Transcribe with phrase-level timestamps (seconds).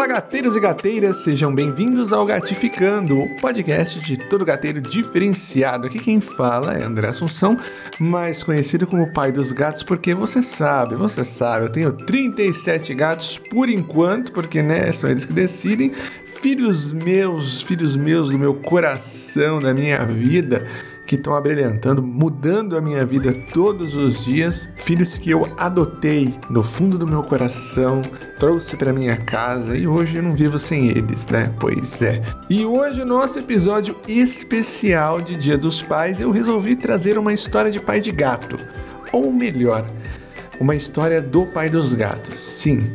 [0.00, 5.86] Olá, gateiros e gateiras, sejam bem-vindos ao Gatificando, o podcast de todo gateiro diferenciado.
[5.86, 7.54] Aqui quem fala é André Assunção,
[7.98, 13.36] mais conhecido como pai dos gatos, porque você sabe, você sabe, eu tenho 37 gatos
[13.36, 15.92] por enquanto, porque né, são eles que decidem.
[16.24, 20.66] Filhos meus, filhos meus do meu coração, da minha vida
[21.10, 24.68] que estão abrilhantando, mudando a minha vida todos os dias.
[24.76, 28.00] Filhos que eu adotei do fundo do meu coração,
[28.38, 31.52] trouxe para minha casa e hoje eu não vivo sem eles, né?
[31.58, 32.22] Pois é.
[32.48, 37.80] E hoje, nosso episódio especial de Dia dos Pais, eu resolvi trazer uma história de
[37.80, 38.56] pai de gato.
[39.12, 39.84] Ou melhor,
[40.60, 42.38] uma história do pai dos gatos.
[42.38, 42.92] Sim.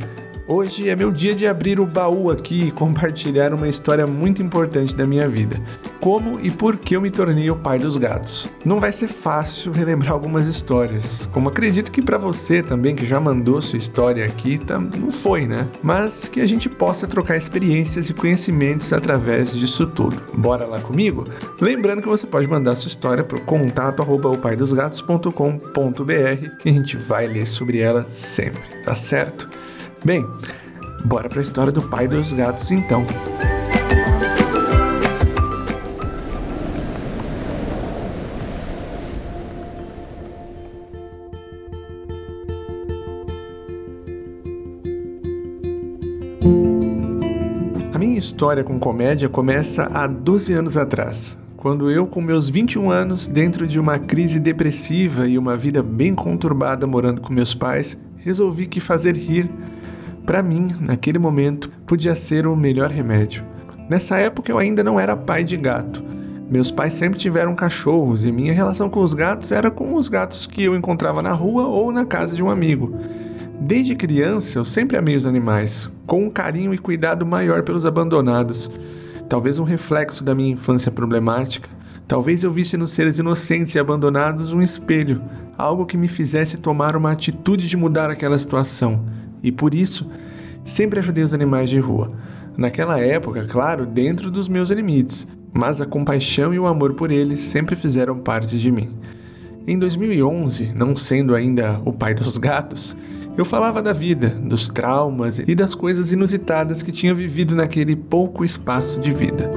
[0.47, 4.95] Hoje é meu dia de abrir o baú aqui e compartilhar uma história muito importante
[4.95, 5.59] da minha vida.
[6.05, 8.48] Como e por que eu me tornei o pai dos gatos.
[8.64, 13.20] Não vai ser fácil relembrar algumas histórias, como acredito que para você também que já
[13.20, 14.59] mandou sua história aqui,
[15.00, 15.67] não foi, né?
[15.81, 20.22] Mas que a gente possa trocar experiências e conhecimentos através disso tudo.
[20.36, 21.23] Bora lá comigo?
[21.59, 24.30] Lembrando que você pode mandar sua história para o contato arroba
[26.59, 29.50] que a gente vai ler sobre ela sempre, tá certo?
[30.06, 30.23] Bem,
[31.03, 33.03] bora para a história do pai dos gatos então.
[48.36, 53.66] História com comédia começa há 12 anos atrás, quando eu, com meus 21 anos, dentro
[53.66, 58.81] de uma crise depressiva e uma vida bem conturbada morando com meus pais, resolvi que
[58.81, 59.50] fazer rir
[60.25, 63.45] para mim, naquele momento, podia ser o melhor remédio.
[63.89, 66.03] Nessa época eu ainda não era pai de gato.
[66.50, 70.45] Meus pais sempre tiveram cachorros e minha relação com os gatos era com os gatos
[70.45, 73.00] que eu encontrava na rua ou na casa de um amigo.
[73.59, 78.69] Desde criança eu sempre amei os animais, com um carinho e cuidado maior pelos abandonados.
[79.28, 81.69] Talvez um reflexo da minha infância problemática.
[82.07, 85.22] Talvez eu visse nos seres inocentes e abandonados um espelho,
[85.57, 89.03] algo que me fizesse tomar uma atitude de mudar aquela situação
[89.41, 90.09] e por isso
[90.63, 92.12] sempre ajudei os animais de rua.
[92.58, 97.41] Naquela época, claro, dentro dos meus limites, mas a compaixão e o amor por eles
[97.41, 98.90] sempre fizeram parte de mim.
[99.68, 102.97] Em 2011, não sendo ainda o pai dos gatos,
[103.38, 108.46] eu falava da vida, dos traumas e das coisas inusitadas que tinha vivido naquele pouco
[108.46, 109.51] espaço de vida.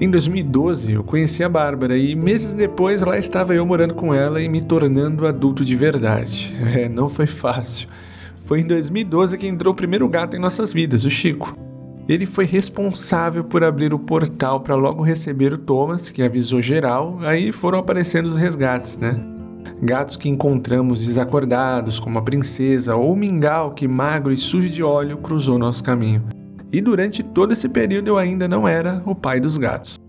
[0.00, 4.42] Em 2012, eu conheci a Bárbara e meses depois lá estava eu morando com ela
[4.42, 6.54] e me tornando adulto de verdade.
[6.74, 7.88] É, não foi fácil.
[8.44, 11.63] Foi em 2012 que entrou o primeiro gato em nossas vidas, o Chico.
[12.08, 17.18] Ele foi responsável por abrir o portal para logo receber o Thomas, que avisou geral,
[17.22, 19.18] aí foram aparecendo os resgates, né?
[19.82, 24.82] Gatos que encontramos desacordados, como a princesa, ou o mingau que, magro e sujo de
[24.82, 26.22] óleo, cruzou nosso caminho.
[26.70, 30.03] E durante todo esse período eu ainda não era o pai dos gatos.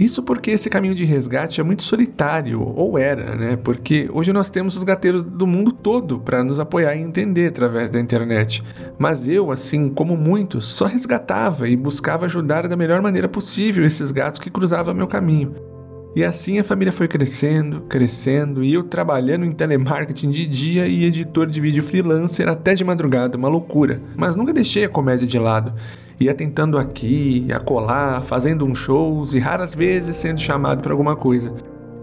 [0.00, 3.54] Isso porque esse caminho de resgate é muito solitário, ou era, né?
[3.56, 7.90] Porque hoje nós temos os gateiros do mundo todo para nos apoiar e entender através
[7.90, 8.64] da internet.
[8.98, 14.10] Mas eu, assim como muitos, só resgatava e buscava ajudar da melhor maneira possível esses
[14.10, 15.69] gatos que cruzavam meu caminho.
[16.14, 21.04] E assim a família foi crescendo, crescendo, e eu trabalhando em telemarketing de dia e
[21.04, 24.02] editor de vídeo freelancer até de madrugada, uma loucura.
[24.16, 25.72] Mas nunca deixei a comédia de lado
[26.20, 31.52] ia tentando aqui, acolá, fazendo uns shows e raras vezes sendo chamado para alguma coisa.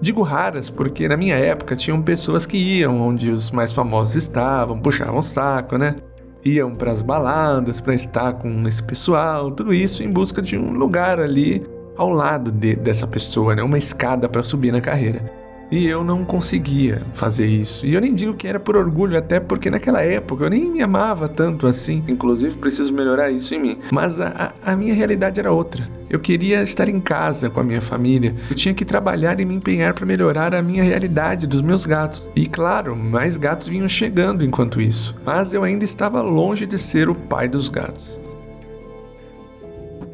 [0.02, 4.80] Digo raras porque na minha época tinham pessoas que iam onde os mais famosos estavam,
[4.80, 5.96] puxavam o saco, né?
[6.44, 10.72] Iam para as baladas para estar com esse pessoal, tudo isso em busca de um
[10.72, 11.64] lugar ali
[11.98, 13.64] ao lado de, dessa pessoa, né?
[13.64, 15.48] Uma escada para subir na carreira.
[15.70, 17.86] E eu não conseguia fazer isso.
[17.86, 20.82] E eu nem digo que era por orgulho, até porque naquela época eu nem me
[20.82, 22.04] amava tanto assim.
[22.08, 23.78] Inclusive, preciso melhorar isso em mim.
[23.92, 25.90] Mas a, a minha realidade era outra.
[26.10, 28.34] Eu queria estar em casa com a minha família.
[28.50, 32.30] Eu tinha que trabalhar e me empenhar para melhorar a minha realidade dos meus gatos.
[32.34, 35.14] E claro, mais gatos vinham chegando enquanto isso.
[35.26, 38.22] Mas eu ainda estava longe de ser o pai dos gatos.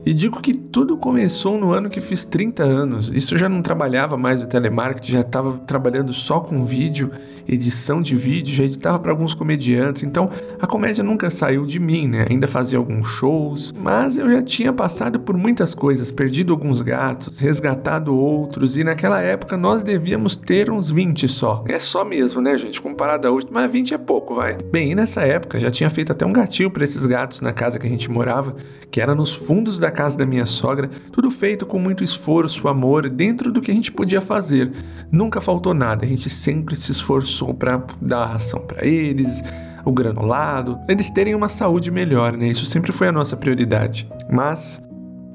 [0.06, 3.08] E digo que tudo começou no ano que fiz 30 anos.
[3.08, 7.10] Isso eu já não trabalhava mais no telemarketing, já estava trabalhando só com vídeo,
[7.48, 10.04] edição de vídeo, já editava para alguns comediantes.
[10.04, 10.30] Então
[10.60, 12.26] a comédia nunca saiu de mim, né?
[12.30, 17.40] Ainda fazia alguns shows, mas eu já tinha passado por muitas coisas, perdido alguns gatos,
[17.40, 21.64] resgatado outros, e naquela época nós devíamos ter uns 20 só.
[21.70, 22.82] É só mesmo, né, gente?
[22.82, 24.58] Comparado a hoje, mas 20 é pouco, vai.
[24.70, 27.80] Bem, e nessa época já tinha feito até um gatinho para esses gatos na casa
[27.80, 28.54] que a gente morava,
[28.92, 33.10] que era nos fundos da casa da minha sogra, tudo feito com muito esforço, amor,
[33.10, 34.72] dentro do que a gente podia fazer.
[35.10, 39.42] Nunca faltou nada, a gente sempre se esforçou para dar ração para eles,
[39.86, 42.48] o granulado, eles terem uma saúde melhor, né?
[42.48, 44.10] Isso sempre foi a nossa prioridade.
[44.30, 44.82] Mas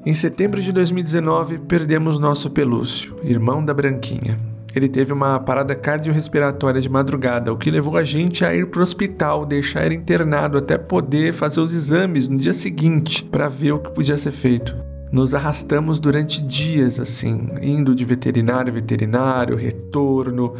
[0.05, 4.48] em setembro de 2019, perdemos nosso Pelúcio, irmão da Branquinha.
[4.75, 8.79] Ele teve uma parada cardiorrespiratória de madrugada, o que levou a gente a ir para
[8.79, 13.71] o hospital, deixar ele internado até poder fazer os exames no dia seguinte para ver
[13.71, 14.75] o que podia ser feito.
[15.11, 20.53] Nos arrastamos durante dias assim, indo de veterinário veterinário, retorno,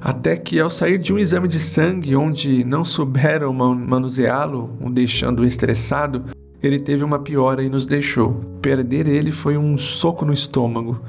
[0.00, 5.44] até que ao sair de um exame de sangue onde não souberam manuseá-lo, o deixando
[5.44, 6.24] estressado,
[6.62, 8.34] ele teve uma piora e nos deixou.
[8.62, 11.00] Perder ele foi um soco no estômago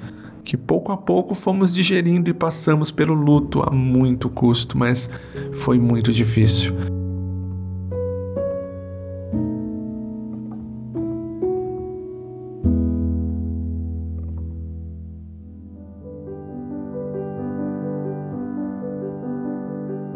[0.49, 5.07] que pouco a pouco fomos digerindo e passamos pelo luto a muito custo, mas
[5.53, 6.73] foi muito difícil.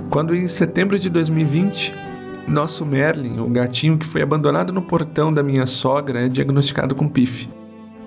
[0.09, 1.93] Quando em setembro de 2020,
[2.47, 7.07] nosso Merlin, o gatinho que foi abandonado no portão da minha sogra, é diagnosticado com
[7.07, 7.47] PIF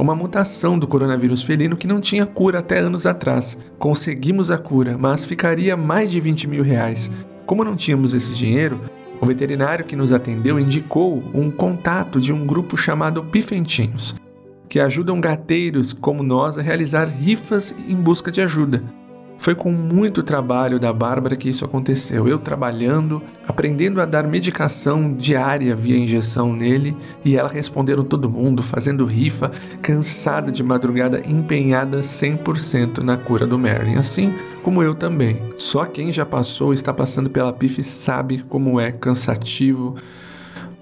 [0.06, 3.58] uma mutação do coronavírus felino que não tinha cura até anos atrás.
[3.76, 7.11] Conseguimos a cura, mas ficaria mais de 20 mil reais.
[7.44, 8.81] Como não tínhamos esse dinheiro,
[9.20, 14.14] o veterinário que nos atendeu indicou um contato de um grupo chamado Pifentinhos,
[14.69, 18.85] que ajudam gateiros como nós a realizar rifas em busca de ajuda.
[19.47, 22.27] Foi com muito trabalho da Bárbara que isso aconteceu.
[22.27, 28.61] Eu trabalhando, aprendendo a dar medicação diária via injeção nele e ela respondendo todo mundo,
[28.61, 34.35] fazendo rifa, cansada de madrugada, empenhada 100% na cura do Merlin, assim
[34.65, 35.41] como eu também.
[35.55, 39.95] Só quem já passou está passando pela PIF sabe como é cansativo,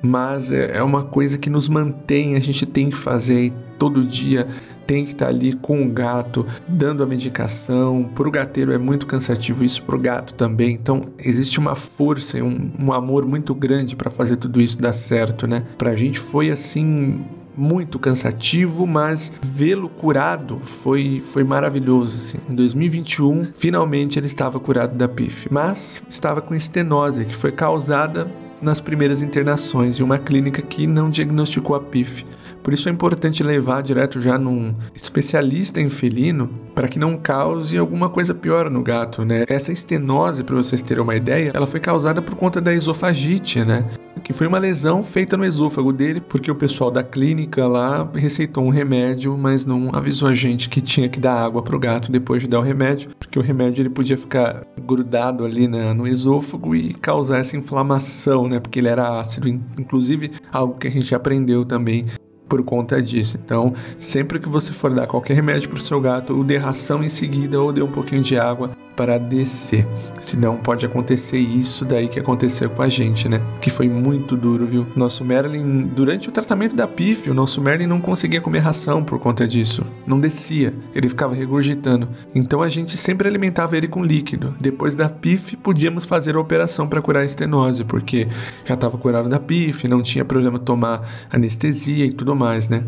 [0.05, 4.47] mas é, é uma coisa que nos mantém, a gente tem que fazer todo dia
[4.87, 8.05] tem que estar tá ali com o gato, dando a medicação.
[8.15, 10.73] Para o gateiro é muito cansativo, isso para o gato também.
[10.73, 14.93] Então, existe uma força e um, um amor muito grande para fazer tudo isso dar
[14.93, 15.65] certo, né?
[15.79, 17.25] Para a gente foi assim
[17.57, 22.17] muito cansativo, mas vê-lo curado foi, foi maravilhoso.
[22.17, 22.39] Assim.
[22.51, 28.29] Em 2021, finalmente ele estava curado da PIF, mas estava com estenose, que foi causada
[28.65, 32.25] nas primeiras internações em uma clínica que não diagnosticou a PIF.
[32.65, 37.77] Por isso é importante levar direto já num especialista em felino para que não cause
[37.77, 39.45] alguma coisa pior no gato, né?
[39.47, 43.85] Essa estenose, para vocês terem uma ideia, ela foi causada por conta da esofagite, né?
[44.23, 48.65] Que foi uma lesão feita no esôfago dele, porque o pessoal da clínica lá receitou
[48.65, 52.11] um remédio, mas não avisou a gente que tinha que dar água para o gato
[52.11, 56.09] depois de dar o remédio, porque o remédio ele podia ficar grudado ali né, no
[56.09, 58.59] esôfago e causar essa inflamação, né?
[58.59, 62.07] Porque ele era ácido, inclusive algo que a gente aprendeu também
[62.49, 63.39] por conta disso.
[63.43, 67.03] Então, sempre que você for dar qualquer remédio para o seu gato, o dê ração
[67.03, 69.87] em seguida ou dê um pouquinho de água para descer.
[70.21, 73.41] Senão pode acontecer isso daí que aconteceu com a gente, né?
[73.61, 74.87] Que foi muito duro, viu?
[74.97, 79.19] Nosso Merlin, durante o tratamento da PIF, o nosso Merlin não conseguia comer ração por
[79.19, 79.85] conta disso.
[80.07, 82.09] Não descia, ele ficava regurgitando.
[82.35, 84.55] Então a gente sempre alimentava ele com líquido.
[84.61, 88.29] Depois da PIF, podíamos fazer a operação para curar a estenose, porque
[88.65, 92.85] já estava curado da PIF, não tinha problema tomar anestesia e tudo mais, né?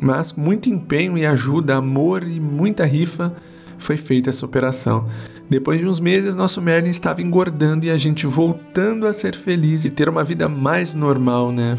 [0.00, 3.34] Mas muito empenho e ajuda, amor e muita rifa
[3.78, 5.08] foi feita essa operação.
[5.48, 9.84] Depois de uns meses, nosso Merlin estava engordando e a gente voltando a ser feliz
[9.84, 11.76] e ter uma vida mais normal, né?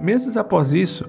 [0.00, 1.04] Meses após isso,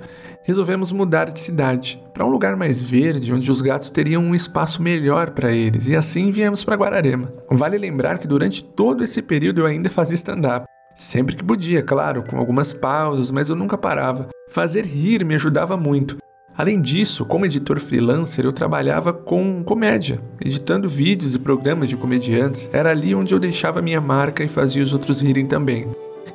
[0.48, 4.82] resolvemos mudar de cidade para um lugar mais verde, onde os gatos teriam um espaço
[4.82, 7.34] melhor para eles, e assim viemos para Guararema.
[7.52, 10.66] Vale lembrar que durante todo esse período eu ainda fazia stand-up.
[10.96, 14.30] Sempre que podia, claro, com algumas pausas, mas eu nunca parava.
[14.50, 16.16] Fazer rir me ajudava muito.
[16.58, 22.70] Além disso, como editor freelancer, eu trabalhava com comédia, editando vídeos e programas de comediantes.
[22.72, 25.88] Era ali onde eu deixava minha marca e fazia os outros rirem também.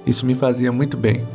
[0.06, 1.26] Isso me fazia muito bem.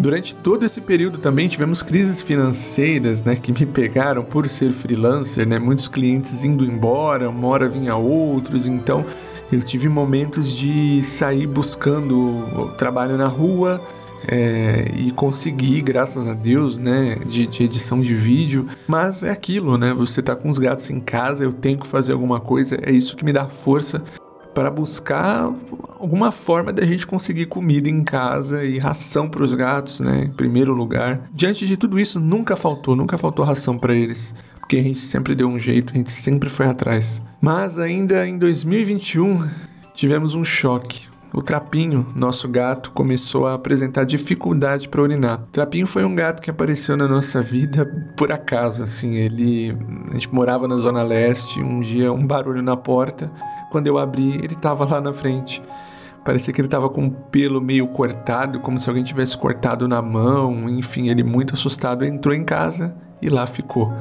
[0.00, 5.46] Durante todo esse período também tivemos crises financeiras, né, que me pegaram por ser freelancer,
[5.46, 9.04] né, muitos clientes indo embora, uma hora vinha outros, então
[9.52, 13.78] eu tive momentos de sair buscando trabalho na rua
[14.26, 18.68] é, e consegui, graças a Deus, né, de, de, edição de vídeo.
[18.88, 19.92] Mas é aquilo, né?
[19.92, 23.16] Você tá com os gatos em casa, eu tenho que fazer alguma coisa, é isso
[23.16, 24.02] que me dá força
[24.60, 25.50] para buscar
[25.98, 30.24] alguma forma da gente conseguir comida em casa e ração para os gatos, né?
[30.24, 31.30] Em primeiro lugar.
[31.32, 34.34] Diante de tudo isso, nunca faltou, nunca faltou ração para eles.
[34.58, 37.22] Porque a gente sempre deu um jeito, a gente sempre foi atrás.
[37.40, 39.48] Mas ainda em 2021,
[39.94, 41.08] tivemos um choque.
[41.32, 45.42] O Trapinho, nosso gato, começou a apresentar dificuldade para urinar.
[45.42, 49.76] O Trapinho foi um gato que apareceu na nossa vida por acaso, assim, ele
[50.08, 53.30] a gente morava na zona leste, um dia um barulho na porta,
[53.70, 55.62] quando eu abri, ele estava lá na frente.
[56.24, 60.02] Parecia que ele estava com o pelo meio cortado, como se alguém tivesse cortado na
[60.02, 60.68] mão.
[60.68, 63.92] Enfim, ele muito assustado entrou em casa e lá ficou.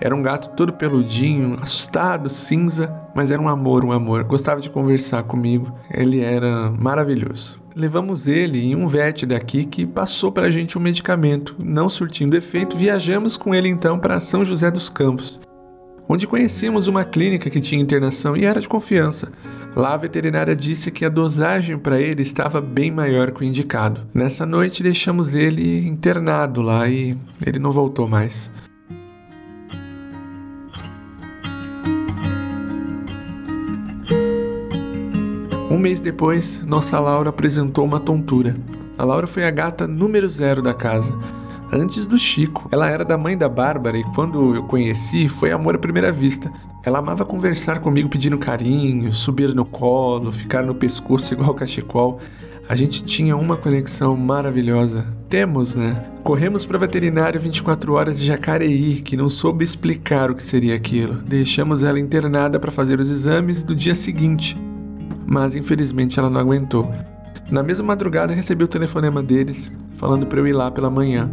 [0.00, 4.24] Era um gato todo peludinho, assustado, cinza, mas era um amor, um amor.
[4.24, 5.70] Gostava de conversar comigo.
[5.90, 7.60] Ele era maravilhoso.
[7.76, 11.54] Levamos ele em um vet daqui que passou para a gente um medicamento.
[11.62, 15.38] Não surtindo efeito, viajamos com ele então para São José dos Campos,
[16.08, 19.30] onde conhecemos uma clínica que tinha internação e era de confiança.
[19.76, 24.08] Lá a veterinária disse que a dosagem para ele estava bem maior que o indicado.
[24.12, 27.16] Nessa noite deixamos ele internado lá e
[27.46, 28.50] ele não voltou mais.
[35.80, 38.54] Mês depois, nossa Laura apresentou uma tontura.
[38.98, 41.18] A Laura foi a gata número zero da casa.
[41.72, 42.68] Antes do Chico.
[42.70, 46.52] Ela era da mãe da Bárbara e quando eu conheci foi amor à primeira vista.
[46.84, 52.18] Ela amava conversar comigo pedindo carinho, subir no colo, ficar no pescoço igual cachecol.
[52.68, 55.06] A gente tinha uma conexão maravilhosa.
[55.28, 56.04] Temos, né?
[56.22, 61.14] Corremos para veterinário 24 horas de Jacareí, que não soube explicar o que seria aquilo.
[61.14, 64.56] Deixamos ela internada para fazer os exames no dia seguinte
[65.30, 66.92] mas infelizmente ela não aguentou.
[67.52, 71.30] Na mesma madrugada recebi o telefonema deles, falando para eu ir lá pela manhã.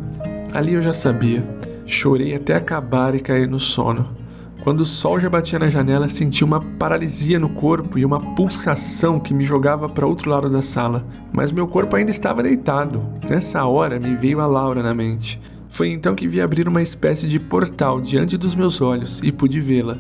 [0.54, 1.44] Ali eu já sabia.
[1.84, 4.16] Chorei até acabar e cair no sono.
[4.64, 9.20] Quando o sol já batia na janela, senti uma paralisia no corpo e uma pulsação
[9.20, 11.08] que me jogava para outro lado da sala.
[11.34, 13.04] Mas meu corpo ainda estava deitado.
[13.28, 15.40] Nessa hora me veio a Laura na mente.
[15.70, 19.60] Foi então que vi abrir uma espécie de portal diante dos meus olhos e pude
[19.60, 19.98] vê-la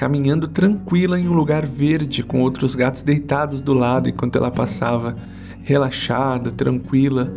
[0.00, 5.14] caminhando tranquila em um lugar verde com outros gatos deitados do lado enquanto ela passava,
[5.62, 7.30] relaxada, tranquila.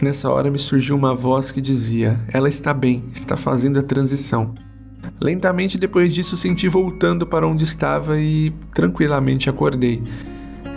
[0.00, 4.54] Nessa hora me surgiu uma voz que dizia: Ela está bem, está fazendo a transição.
[5.20, 10.00] Lentamente depois disso senti voltando para onde estava e tranquilamente acordei.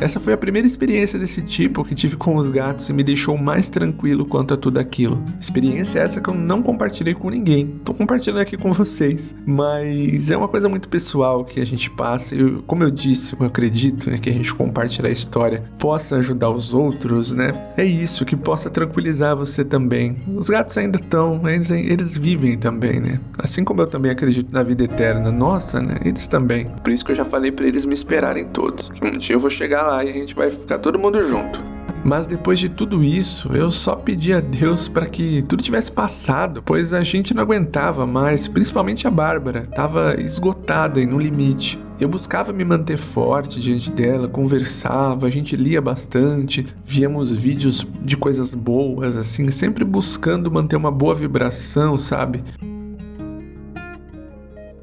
[0.02, 3.38] Essa foi a primeira experiência desse tipo que tive com os gatos e me deixou
[3.38, 5.22] mais tranquilo quanto a tudo aquilo.
[5.40, 7.68] Experiência essa que eu não compartilhei com ninguém.
[7.84, 12.34] Tô compartilhando aqui com vocês, mas é uma coisa muito pessoal que a gente passa.
[12.34, 16.50] Eu, como eu disse, eu acredito né, que a gente compartilhar a história possa ajudar
[16.50, 17.52] os outros, né?
[17.76, 20.18] É isso, que possa tranquilizar você também.
[20.34, 23.20] Os gatos ainda estão, eles, eles vivem também, né?
[23.38, 25.30] Assim como eu também acredito na vida eterna.
[25.30, 25.96] Nossa, né?
[26.06, 26.70] Eles também.
[26.82, 28.88] Por isso que eu já falei para eles me esperarem todos.
[29.02, 31.60] Um dia eu vou chegar lá e a gente vai ficar todo mundo junto.
[32.04, 36.64] Mas depois de tudo isso, eu só pedi a Deus para que tudo tivesse passado,
[36.64, 41.78] pois a gente não aguentava mais, principalmente a Bárbara, estava esgotada e no limite.
[42.00, 48.16] Eu buscava me manter forte diante dela, conversava, a gente lia bastante, víamos vídeos de
[48.16, 52.42] coisas boas, assim, sempre buscando manter uma boa vibração, sabe?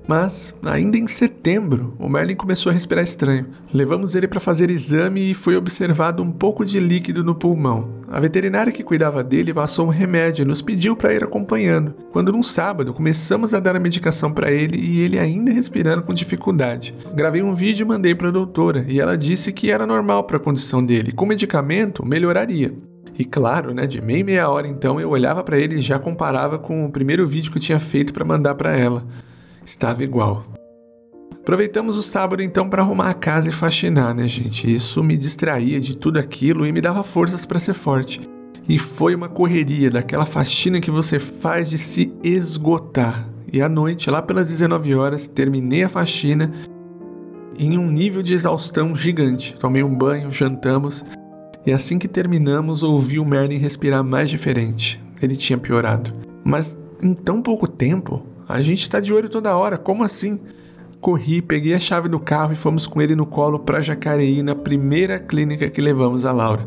[0.06, 3.46] Mas, ainda em setembro, o Merlin começou a respirar estranho.
[3.74, 7.96] Levamos ele para fazer exame e foi observado um pouco de líquido no pulmão.
[8.08, 11.92] A veterinária que cuidava dele passou um remédio e nos pediu para ir acompanhando.
[12.12, 16.14] Quando num sábado começamos a dar a medicação para ele e ele ainda respirando com
[16.14, 16.94] dificuldade.
[17.12, 20.36] Gravei um vídeo e mandei para a doutora e ela disse que era normal para
[20.36, 21.10] a condição dele.
[21.10, 22.72] Com medicamento melhoraria.
[23.18, 26.58] E claro, né, de meia meia hora então eu olhava para ele e já comparava
[26.58, 29.04] com o primeiro vídeo que eu tinha feito para mandar para ela
[29.66, 30.46] estava igual.
[31.34, 34.72] Aproveitamos o sábado então para arrumar a casa e faxinar, né, gente?
[34.72, 38.20] Isso me distraía de tudo aquilo e me dava forças para ser forte.
[38.68, 43.28] E foi uma correria daquela faxina que você faz de se esgotar.
[43.52, 46.50] E à noite, lá pelas 19 horas, terminei a faxina
[47.58, 49.54] em um nível de exaustão gigante.
[49.56, 51.04] Tomei um banho, jantamos
[51.66, 55.02] e assim que terminamos, ouvi o Merlin respirar mais diferente.
[55.20, 56.12] Ele tinha piorado.
[56.44, 60.40] Mas em tão pouco tempo, a gente tá de olho toda hora, como assim?
[61.00, 64.54] Corri, peguei a chave do carro e fomos com ele no colo para Jacareí, na
[64.54, 66.66] primeira clínica que levamos a Laura.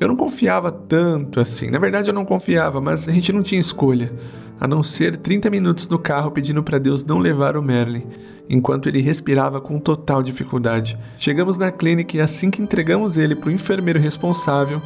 [0.00, 1.70] Eu não confiava tanto assim.
[1.70, 4.12] Na verdade, eu não confiava, mas a gente não tinha escolha,
[4.60, 8.06] a não ser 30 minutos no carro pedindo para Deus não levar o Merlin,
[8.48, 10.98] enquanto ele respirava com total dificuldade.
[11.16, 14.80] Chegamos na clínica e assim que entregamos ele para o enfermeiro responsável,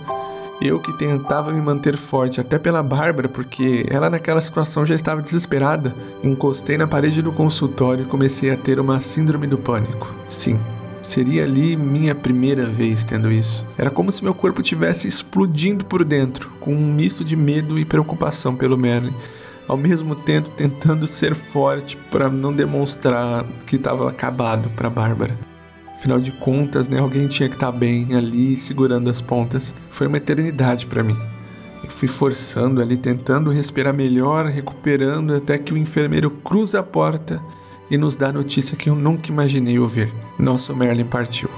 [0.61, 5.23] eu que tentava me manter forte até pela Bárbara, porque ela naquela situação já estava
[5.23, 10.13] desesperada, encostei na parede do consultório e comecei a ter uma síndrome do pânico.
[10.27, 10.59] Sim,
[11.03, 13.67] Seria ali minha primeira vez tendo isso.
[13.79, 17.85] Era como se meu corpo tivesse explodindo por dentro, com um misto de medo e
[17.85, 19.15] preocupação pelo Merlin,
[19.67, 25.48] ao mesmo tempo tentando ser forte para não demonstrar que estava acabado para Bárbara.
[25.99, 29.75] Afinal de contas, né, alguém tinha que estar tá bem ali segurando as pontas.
[29.91, 31.17] Foi uma eternidade para mim.
[31.83, 37.43] Eu fui forçando ali, tentando respirar melhor, recuperando até que o enfermeiro cruza a porta
[37.91, 40.13] e nos dá a notícia que eu nunca imaginei ouvir.
[40.39, 41.51] Nosso Merlin partiu.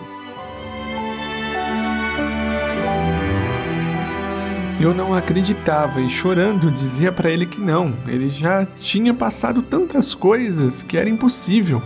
[4.81, 10.15] Eu não acreditava e chorando dizia para ele que não, ele já tinha passado tantas
[10.15, 11.83] coisas que era impossível.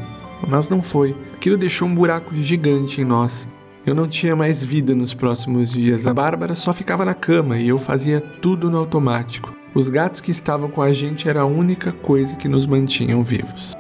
[0.48, 1.16] Mas não foi.
[1.34, 3.48] Aquilo deixou um buraco gigante em nós.
[3.86, 6.06] Eu não tinha mais vida nos próximos dias.
[6.06, 9.54] A Bárbara só ficava na cama e eu fazia tudo no automático.
[9.74, 13.74] Os gatos que estavam com a gente era a única coisa que nos mantinham vivos.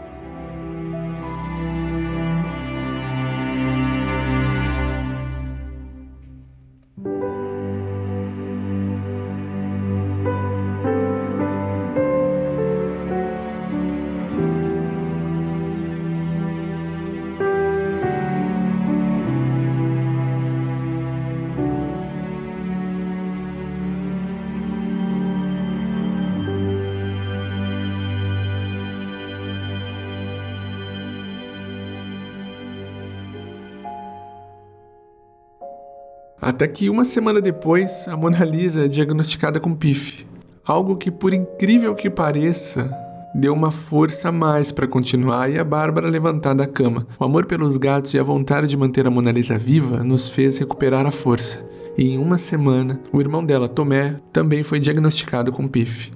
[36.54, 40.24] Até que uma semana depois, a Mona Lisa é diagnosticada com PIF.
[40.64, 42.96] Algo que, por incrível que pareça,
[43.34, 47.08] deu uma força a mais para continuar e a Bárbara levantar da cama.
[47.18, 50.56] O amor pelos gatos e a vontade de manter a Mona Lisa viva nos fez
[50.56, 51.60] recuperar a força.
[51.98, 56.12] E em uma semana, o irmão dela, Tomé, também foi diagnosticado com PIF.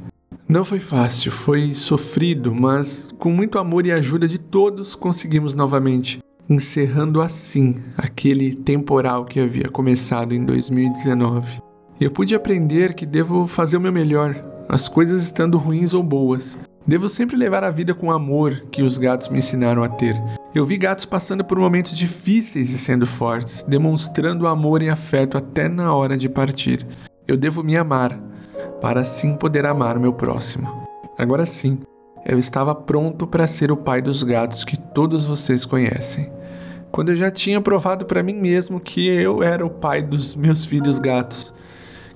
[0.48, 6.20] Não foi fácil, foi sofrido, mas com muito amor e ajuda de todos conseguimos novamente
[6.48, 11.60] encerrando assim aquele temporal que havia começado em 2019.
[12.00, 14.34] Eu pude aprender que devo fazer o meu melhor,
[14.68, 16.58] as coisas estando ruins ou boas.
[16.86, 20.14] Devo sempre levar a vida com amor que os gatos me ensinaram a ter.
[20.54, 25.68] Eu vi gatos passando por momentos difíceis e sendo fortes, demonstrando amor e afeto até
[25.68, 26.86] na hora de partir.
[27.26, 28.18] Eu devo me amar,
[28.80, 30.88] para assim poder amar meu próximo.
[31.18, 31.78] Agora sim,
[32.24, 36.37] eu estava pronto para ser o pai dos gatos que todos vocês conhecem
[36.90, 40.64] quando eu já tinha provado para mim mesmo que eu era o pai dos meus
[40.64, 41.54] filhos gatos,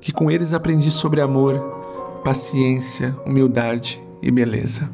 [0.00, 1.58] que com eles aprendi sobre amor,
[2.24, 4.90] paciência, humildade e beleza.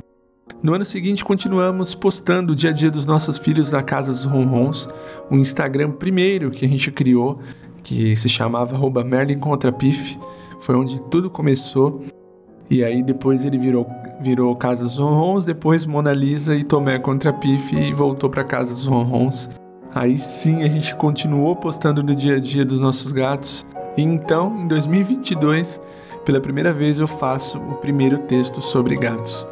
[0.60, 4.24] No ano seguinte, continuamos postando o dia a dia dos nossos filhos na Casa dos
[4.24, 4.88] Ronrons,
[5.30, 7.38] o Instagram primeiro que a gente criou,
[7.84, 10.18] que se chamava Merlin contra Pif,
[10.60, 12.02] foi onde tudo começou.
[12.68, 13.86] E aí depois ele virou,
[14.20, 18.74] virou Casa dos Ronrons, depois Mona Lisa e Tomé contra Pif e voltou para Casa
[18.74, 19.48] dos Ronrons.
[19.98, 23.66] Aí sim a gente continuou postando no dia a dia dos nossos gatos.
[23.96, 25.80] E então, em 2022,
[26.24, 29.44] pela primeira vez eu faço o primeiro texto sobre gatos.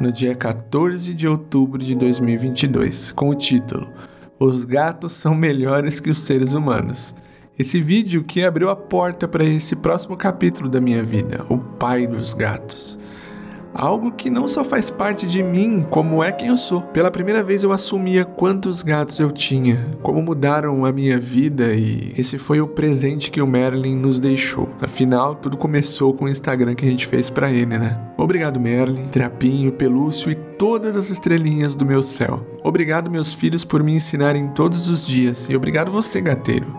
[0.00, 3.88] No dia 14 de outubro de 2022, com o título
[4.36, 7.14] Os gatos são melhores que os seres humanos.
[7.56, 12.04] Esse vídeo que abriu a porta para esse próximo capítulo da minha vida, o pai
[12.04, 12.97] dos gatos
[13.78, 16.82] algo que não só faz parte de mim, como é quem eu sou.
[16.82, 22.12] Pela primeira vez eu assumia quantos gatos eu tinha, como mudaram a minha vida e
[22.18, 24.68] esse foi o presente que o Merlin nos deixou.
[24.82, 27.98] Afinal, tudo começou com o Instagram que a gente fez para ele, né?
[28.16, 32.44] Obrigado, Merlin, Trapinho, Pelúcio e todas as estrelinhas do meu céu.
[32.64, 36.76] Obrigado, meus filhos, por me ensinarem todos os dias e obrigado você, gateiro.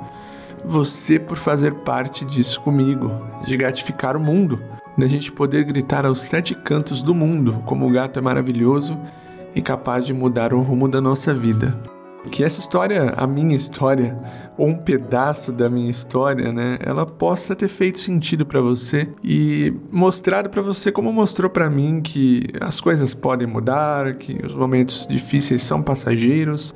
[0.65, 3.09] Você por fazer parte disso comigo,
[3.47, 4.61] de gatificar o mundo
[4.99, 8.99] da gente poder gritar aos sete cantos do mundo como o gato é maravilhoso
[9.55, 11.79] e capaz de mudar o rumo da nossa vida.
[12.29, 14.19] Que essa história, a minha história,
[14.57, 19.73] ou um pedaço da minha história, né, ela possa ter feito sentido para você e
[19.89, 25.07] mostrado para você como mostrou para mim que as coisas podem mudar, que os momentos
[25.09, 26.75] difíceis são passageiros,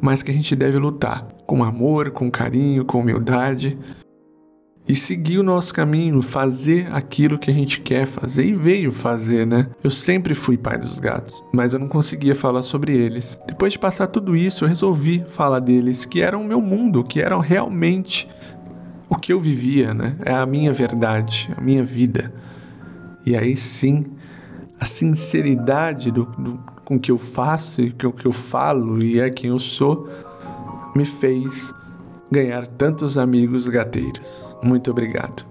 [0.00, 3.76] mas que a gente deve lutar com amor, com carinho, com humildade
[4.88, 9.46] e seguir o nosso caminho, fazer aquilo que a gente quer fazer e veio fazer,
[9.46, 9.68] né?
[9.82, 13.38] Eu sempre fui pai dos gatos, mas eu não conseguia falar sobre eles.
[13.46, 17.20] Depois de passar tudo isso, eu resolvi falar deles, que eram o meu mundo, que
[17.20, 18.28] eram realmente
[19.08, 20.16] o que eu vivia, né?
[20.24, 22.32] É a minha verdade, a minha vida.
[23.24, 24.06] E aí sim,
[24.78, 29.28] a sinceridade do, do com que eu faço e com que eu falo e é
[29.28, 30.08] quem eu sou
[30.94, 31.74] me fez
[32.30, 34.56] ganhar tantos amigos gateiros.
[34.62, 35.46] Muito obrigado.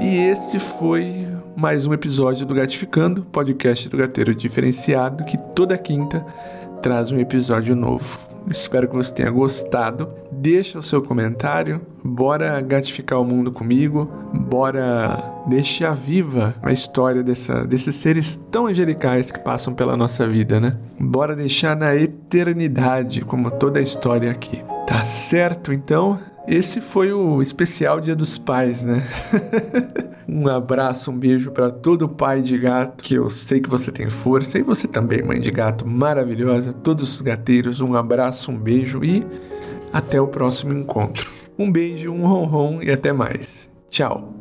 [0.00, 6.24] E esse foi mais um episódio do Gatificando, podcast do Gateiro Diferenciado, que toda quinta
[6.80, 8.37] traz um episódio novo.
[8.50, 10.08] Espero que você tenha gostado.
[10.30, 11.80] Deixa o seu comentário.
[12.04, 14.10] Bora gatificar o mundo comigo.
[14.32, 20.60] Bora deixar viva a história dessa, desses seres tão angelicais que passam pela nossa vida,
[20.60, 20.76] né?
[20.98, 24.62] Bora deixar na eternidade, como toda a história aqui.
[24.86, 25.72] Tá certo?
[25.72, 29.02] Então, esse foi o especial Dia dos Pais, né?
[30.28, 34.10] um abraço, um beijo para todo pai de gato, que eu sei que você tem
[34.10, 39.02] força, e você também, mãe de gato maravilhosa, todos os gateiros, um abraço, um beijo
[39.02, 39.24] e
[39.90, 41.30] até o próximo encontro.
[41.58, 43.68] Um beijo, um ronron e até mais.
[43.88, 44.37] Tchau.